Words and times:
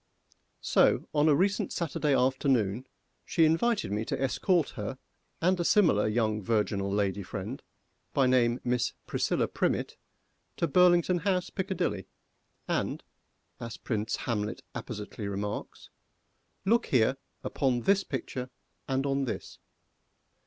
So, 0.63 1.07
on 1.13 1.29
a 1.29 1.35
recent 1.35 1.71
Saturday 1.71 2.15
afternoon, 2.15 2.87
she 3.23 3.45
invited 3.45 3.91
me 3.91 4.03
to 4.05 4.19
escort 4.19 4.69
her 4.71 4.97
and 5.43 5.59
a 5.59 5.63
similar 5.63 6.07
young 6.07 6.41
virginal 6.41 6.91
lady 6.91 7.21
friend, 7.21 7.61
by 8.11 8.25
name 8.25 8.59
Miss 8.63 8.93
PRISCILLA 9.05 9.49
PRIMMETT, 9.49 9.97
to 10.57 10.67
Burlington 10.67 11.19
House, 11.19 11.51
Piccadilly, 11.51 12.07
and, 12.67 13.03
as 13.59 13.77
Prince 13.77 14.15
Hamlet 14.25 14.63
appositely 14.73 15.27
remarks, 15.29 15.91
"Look 16.65 16.87
here 16.87 17.17
upon 17.43 17.81
this 17.81 18.03
picture 18.03 18.49
and 18.87 19.05
on 19.05 19.25
this." 19.25 19.59